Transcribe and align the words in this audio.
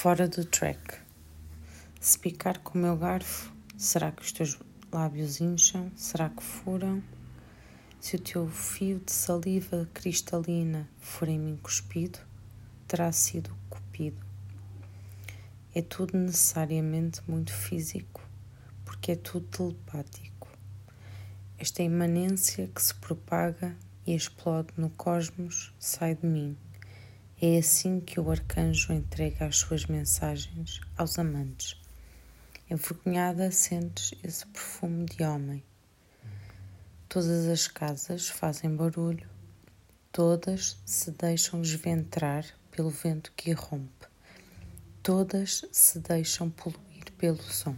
Fora 0.00 0.28
do 0.28 0.44
track. 0.44 0.96
Se 2.00 2.16
picar 2.20 2.60
com 2.60 2.78
o 2.78 2.82
meu 2.82 2.96
garfo, 2.96 3.52
será 3.76 4.12
que 4.12 4.22
os 4.22 4.30
teus 4.30 4.56
lábios 4.92 5.40
incham? 5.40 5.90
Será 5.96 6.28
que 6.28 6.40
furam? 6.40 7.02
Se 7.98 8.14
o 8.14 8.20
teu 8.20 8.48
fio 8.48 9.00
de 9.00 9.10
saliva 9.10 9.88
cristalina 9.92 10.88
for 11.00 11.26
em 11.26 11.36
mim 11.36 11.56
cuspido, 11.56 12.20
terá 12.86 13.10
sido 13.10 13.50
cupido. 13.68 14.24
É 15.74 15.82
tudo 15.82 16.16
necessariamente 16.16 17.20
muito 17.26 17.52
físico, 17.52 18.22
porque 18.84 19.10
é 19.10 19.16
tudo 19.16 19.48
telepático. 19.48 20.46
Esta 21.58 21.82
imanência 21.82 22.68
que 22.68 22.80
se 22.80 22.94
propaga 22.94 23.76
e 24.06 24.14
explode 24.14 24.68
no 24.76 24.90
cosmos 24.90 25.74
sai 25.76 26.14
de 26.14 26.24
mim 26.24 26.56
é 27.40 27.56
assim 27.58 28.00
que 28.00 28.18
o 28.18 28.30
arcanjo 28.32 28.92
entrega 28.92 29.46
as 29.46 29.58
suas 29.58 29.86
mensagens 29.86 30.80
aos 30.96 31.20
amantes. 31.20 31.80
Envergonhada 32.68 33.52
sentes 33.52 34.12
esse 34.24 34.44
perfume 34.46 35.06
de 35.06 35.22
homem. 35.22 35.62
Todas 37.08 37.46
as 37.46 37.68
casas 37.68 38.28
fazem 38.28 38.74
barulho, 38.74 39.28
todas 40.10 40.78
se 40.84 41.12
deixam 41.12 41.62
esventrar 41.62 42.44
pelo 42.72 42.90
vento 42.90 43.32
que 43.36 43.50
irrompe, 43.50 44.06
todas 45.00 45.64
se 45.70 46.00
deixam 46.00 46.50
poluir 46.50 47.12
pelo 47.16 47.40
som. 47.40 47.76